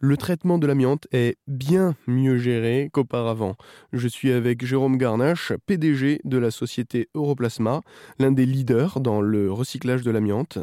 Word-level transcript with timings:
le 0.00 0.16
traitement 0.16 0.58
de 0.58 0.66
l'amiante 0.66 1.06
est 1.12 1.38
bien 1.46 1.94
mieux 2.06 2.36
géré 2.38 2.90
qu'auparavant. 2.92 3.56
Je 3.92 4.08
suis 4.08 4.30
avec 4.30 4.64
Jérôme 4.64 4.98
Garnache, 4.98 5.52
PDG 5.66 6.20
de 6.24 6.38
la 6.38 6.50
société 6.50 7.08
Europlasma, 7.14 7.80
l'un 8.18 8.32
des 8.32 8.46
leaders 8.46 9.00
dans 9.00 9.20
le 9.20 9.50
recyclage 9.50 10.02
de 10.02 10.10
l'amiante. 10.10 10.58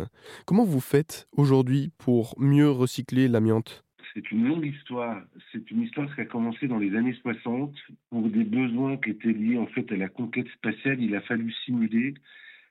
Comment 0.46 0.66
vous 0.66 0.80
faites 0.80 1.28
aujourd'hui 1.36 1.92
pour 1.98 2.36
mieux 2.38 2.70
recycler 2.70 3.28
l'amiante? 3.28 3.84
C'est 4.14 4.32
une 4.32 4.48
longue 4.48 4.66
histoire. 4.66 5.23
C'est 5.52 5.71
une 5.71 5.81
histoire 5.81 6.13
qui 6.13 6.21
a 6.21 6.25
commencé 6.25 6.68
dans 6.68 6.77
les 6.77 6.95
années 6.95 7.18
60 7.21 7.73
pour 8.11 8.29
des 8.29 8.43
besoins 8.43 8.97
qui 8.97 9.09
étaient 9.09 9.34
liés 9.34 9.57
en 9.57 9.65
fait 9.68 9.91
à 9.91 9.95
la 9.95 10.09
conquête 10.09 10.47
spatiale. 10.50 11.02
Il 11.02 11.15
a 11.15 11.21
fallu 11.21 11.52
simuler 11.65 12.13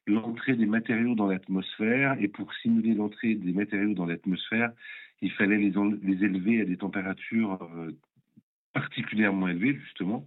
l'entrée 0.06 0.56
des 0.56 0.66
matériaux 0.66 1.14
dans 1.14 1.26
l'atmosphère 1.26 2.16
et 2.20 2.28
pour 2.28 2.52
simuler 2.54 2.94
l'entrée 2.94 3.34
des 3.34 3.52
matériaux 3.52 3.94
dans 3.94 4.06
l'atmosphère, 4.06 4.72
il 5.20 5.30
fallait 5.32 5.58
les, 5.58 5.72
les, 6.02 6.24
élever 6.24 6.60
à 6.60 6.64
des 6.64 6.76
températures 6.76 7.62
euh, 7.76 7.92
particulièrement 8.72 9.48
élevées 9.48 9.78
justement, 9.84 10.26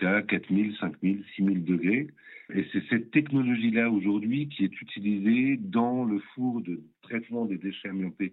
à 0.00 0.22
4000, 0.22 0.76
5000, 0.78 1.24
6000 1.34 1.64
degrés. 1.64 2.06
Et 2.54 2.64
c'est 2.72 2.82
cette 2.88 3.10
technologie-là 3.10 3.90
aujourd'hui 3.90 4.48
qui 4.48 4.64
est 4.64 4.80
utilisée 4.80 5.56
dans 5.58 6.04
le 6.04 6.18
four 6.34 6.62
de 6.62 6.80
traitement 7.02 7.44
des 7.44 7.58
déchets 7.58 7.88
amiantés 7.88 8.32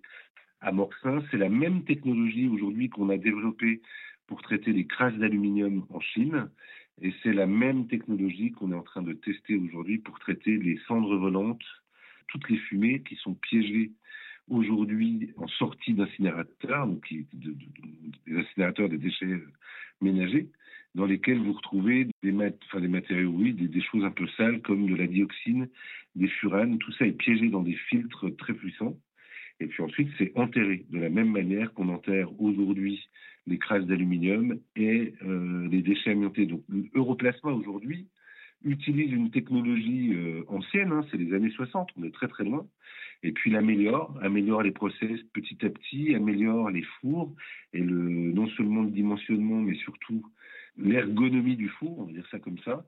à 0.62 0.72
Morxin. 0.72 1.24
C'est 1.32 1.38
la 1.38 1.50
même 1.50 1.84
technologie 1.84 2.48
aujourd'hui 2.48 2.90
qu'on 2.90 3.10
a 3.10 3.18
développée 3.18 3.82
pour 4.28 4.42
traiter 4.42 4.72
les 4.72 4.86
crasses 4.86 5.16
d'aluminium 5.16 5.86
en 5.90 6.00
Chine. 6.00 6.50
Et 7.02 7.14
c'est 7.22 7.34
la 7.34 7.46
même 7.46 7.88
technologie 7.88 8.52
qu'on 8.52 8.72
est 8.72 8.76
en 8.76 8.84
train 8.84 9.02
de 9.02 9.14
tester 9.14 9.56
aujourd'hui 9.56 9.98
pour 9.98 10.18
traiter 10.20 10.58
les 10.58 10.80
cendres 10.88 11.18
volantes, 11.18 11.66
toutes 12.28 12.50
les 12.50 12.58
fumées 12.58 13.02
qui 13.04 13.16
sont 13.16 13.36
piégées 13.36 13.92
aujourd'hui 14.48 15.32
en 15.38 15.48
sortie 15.48 15.94
d'incinérateurs, 15.94 16.88
donc 16.88 17.06
des 17.10 18.38
incinérateurs 18.38 18.90
des 18.90 18.98
déchets 18.98 19.42
ménagers, 20.02 20.50
dans 20.94 21.06
lesquels 21.06 21.40
vous 21.40 21.54
retrouvez 21.54 22.08
des, 22.24 22.32
matériaux, 22.32 23.32
oui, 23.32 23.54
des, 23.54 23.82
choses 23.82 24.06
un 24.06 24.12
peu 24.12 24.28
sales 24.38 24.62
comme 24.62 24.90
de 24.90 24.96
la 24.96 25.08
dioxine, 25.08 25.68
des 26.16 26.28
furanes, 26.28 26.78
tout 26.78 26.92
ça 26.94 27.06
est 27.06 27.12
piégé 27.12 27.50
dans 27.50 27.64
des 27.64 27.76
filtres 27.90 28.34
très 28.38 28.54
puissants. 28.54 28.98
Et 29.60 29.68
puis 29.68 29.84
ensuite, 29.84 30.10
c'est 30.18 30.32
enterré 30.36 30.86
de 30.90 31.00
la 31.00 31.10
même 31.10 31.32
manière 31.32 31.74
qu'on 31.74 31.90
enterre 31.90 32.30
aujourd'hui 32.42 33.08
les 33.48 33.58
crasses 33.58 33.86
d'aluminium 33.86 34.60
et 34.76 35.14
euh, 35.24 35.68
les 35.70 35.82
déchets 35.82 36.12
amiantés. 36.12 36.46
Donc, 36.46 36.64
Europlasma 36.94 37.52
aujourd'hui 37.52 38.08
utilise 38.64 39.12
une 39.12 39.30
technologie 39.30 40.14
euh, 40.16 40.44
ancienne, 40.48 40.92
hein, 40.92 41.06
c'est 41.12 41.18
les 41.18 41.34
années 41.34 41.52
60, 41.52 41.90
on 41.98 42.04
est 42.04 42.14
très 42.14 42.28
très 42.28 42.44
loin, 42.44 42.66
et 43.22 43.32
puis 43.32 43.52
l'améliore, 43.52 44.18
améliore 44.22 44.64
les 44.64 44.72
process 44.72 45.22
petit 45.34 45.58
à 45.64 45.70
petit, 45.70 46.16
améliore 46.16 46.72
les 46.72 46.84
fours 47.00 47.36
et 47.74 47.82
non 47.82 48.48
seulement 48.50 48.82
le 48.82 48.90
dimensionnement, 48.90 49.62
mais 49.62 49.76
surtout 49.76 50.26
l'ergonomie 50.78 51.56
du 51.56 51.70
four, 51.70 52.00
on 52.00 52.04
va 52.06 52.14
dire 52.14 52.28
ça 52.32 52.40
comme 52.40 52.58
ça 52.60 52.86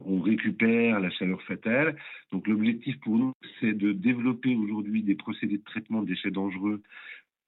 on 0.00 0.20
récupère 0.20 1.00
la 1.00 1.10
chaleur 1.10 1.42
fatale. 1.42 1.96
Donc 2.32 2.46
l'objectif 2.46 2.98
pour 3.00 3.16
nous, 3.16 3.32
c'est 3.60 3.72
de 3.72 3.92
développer 3.92 4.54
aujourd'hui 4.54 5.02
des 5.02 5.14
procédés 5.14 5.58
de 5.58 5.64
traitement 5.64 6.02
de 6.02 6.08
déchets 6.08 6.30
dangereux 6.30 6.82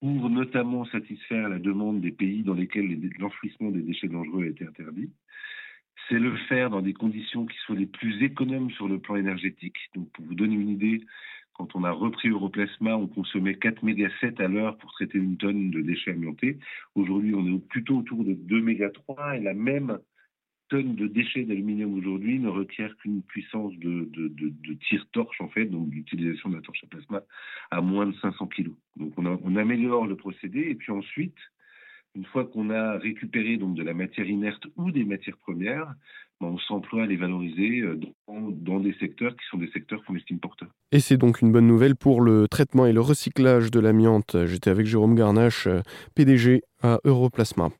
pour 0.03 0.31
notamment 0.31 0.84
satisfaire 0.86 1.48
la 1.48 1.61
demande 1.61 2.00
des 2.00 2.11
pays 2.11 2.42
dans 2.42 2.55
lesquels 2.55 2.98
l'enfouissement 3.20 3.70
des 3.70 3.83
déchets 3.83 4.08
dangereux 4.08 4.42
a 4.42 4.48
été 4.48 4.67
interdit. 4.67 5.12
C'est 6.08 6.19
le 6.19 6.36
faire 6.48 6.70
dans 6.70 6.83
des 6.83 6.92
conditions 6.92 7.47
qui 7.47 7.56
soient 7.58 7.77
les 7.77 7.86
plus 7.86 8.20
économes 8.25 8.73
sur 8.73 8.89
le 8.89 8.98
plan 8.98 9.14
énergétique. 9.14 9.77
Donc 9.95 10.11
pour 10.11 10.25
vous 10.25 10.34
donner 10.34 10.56
une 10.56 10.70
idée, 10.70 11.05
quand 11.53 11.77
on 11.77 11.84
a 11.84 11.92
repris 11.92 12.30
Europlasma, 12.30 12.97
on 12.97 13.06
consommait 13.06 13.55
4 13.55 13.84
méga 13.84 14.08
7 14.20 14.41
à 14.41 14.48
l'heure 14.48 14.77
pour 14.78 14.91
traiter 14.91 15.19
une 15.19 15.36
tonne 15.36 15.70
de 15.70 15.80
déchets 15.83 16.11
amiantés. 16.11 16.58
Aujourd'hui, 16.97 17.33
on 17.36 17.47
est 17.47 17.69
plutôt 17.69 17.98
autour 17.98 18.25
de 18.25 18.33
2 18.33 18.61
méga 18.61 18.91
3 18.91 19.36
et 19.36 19.41
la 19.41 19.55
même 19.55 20.00
tonnes 20.73 20.95
de 20.95 21.06
déchets 21.06 21.45
d'aluminium 21.45 21.92
aujourd'hui 21.98 22.39
ne 22.39 22.48
requiert 22.48 22.97
qu'une 22.97 23.20
puissance 23.23 23.75
de, 23.77 24.08
tire-torche, 24.89 25.39
en 25.42 25.48
fait, 25.48 25.67
donc 25.67 25.92
l'utilisation 25.92 26.48
de 26.48 26.57
la 26.57 26.63
torche 26.63 26.83
à 26.85 26.86
plasma, 26.86 27.20
à 27.70 27.83
moins 27.83 28.07
de 28.07 28.14
500 28.23 28.46
kg. 28.46 28.70
Donc 28.96 29.13
on, 29.19 29.57
améliore 29.57 30.07
le 30.07 30.17
procédé 30.17 30.61
et 30.61 30.74
puis 30.74 30.91
ensuite, 30.91 31.36
une 32.14 32.24
fois 32.24 32.46
qu'on 32.46 32.70
a 32.70 32.96
récupéré 32.96 33.58
donc 33.58 33.74
de 33.74 33.83
la 33.83 33.92
matière 33.92 34.27
inerte 34.27 34.67
ou 34.77 34.91
des 34.91 35.05
matières 35.05 35.36
premières, 35.36 35.92
ben, 36.41 36.48
on 36.48 36.58
s'emploie 36.58 37.02
à 37.02 37.07
les 37.07 37.17
valoriser 37.17 37.80
euh, 37.80 38.01
dans, 38.27 38.51
dans, 38.51 38.80
des 38.80 38.95
secteurs 38.95 39.36
qui 39.36 39.45
sont 39.51 39.58
des 39.58 39.70
secteurs 39.73 40.02
qu'on 40.07 40.17
estime 40.17 40.41
porteurs. 40.41 40.70
Et 40.91 41.01
c'est 41.01 41.19
donc 41.19 41.42
une 41.42 41.52
bonne 41.52 41.67
nouvelle 41.67 41.96
pour 41.96 42.23
le 42.23 42.48
traitement 42.48 42.86
et 42.86 42.95
le 42.95 43.02
recyclage 43.02 43.70
de 43.70 43.79
l'amiante. 43.79 44.36
J'étais 44.46 44.70
avec 44.70 44.86
Jérôme 44.86 45.17
Garnache, 45.17 45.67
euh, 45.67 45.83
PDG 46.14 46.63
à 46.83 46.98
Europlasma. 47.05 47.73